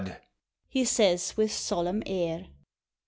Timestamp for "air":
2.07-2.47